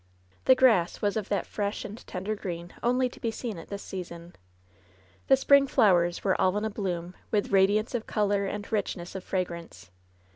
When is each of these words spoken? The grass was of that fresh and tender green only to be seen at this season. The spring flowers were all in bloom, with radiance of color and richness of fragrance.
The 0.45 0.55
grass 0.55 0.99
was 1.03 1.15
of 1.15 1.29
that 1.29 1.45
fresh 1.45 1.85
and 1.85 1.99
tender 2.07 2.33
green 2.35 2.73
only 2.81 3.07
to 3.09 3.19
be 3.19 3.29
seen 3.29 3.59
at 3.59 3.67
this 3.67 3.83
season. 3.83 4.35
The 5.27 5.37
spring 5.37 5.67
flowers 5.67 6.23
were 6.23 6.41
all 6.41 6.57
in 6.57 6.67
bloom, 6.71 7.13
with 7.29 7.51
radiance 7.51 7.93
of 7.93 8.07
color 8.07 8.45
and 8.47 8.71
richness 8.71 9.13
of 9.13 9.23
fragrance. 9.23 9.91